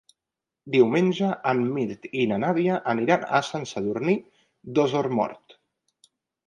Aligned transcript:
Diumenge 0.75 1.29
en 1.51 1.61
Mirt 1.75 2.09
i 2.21 2.25
na 2.33 2.41
Nàdia 2.45 2.81
aniran 2.95 3.29
a 3.39 3.43
Sant 3.51 3.71
Sadurní 3.75 4.19
d'Osormort. 4.79 5.61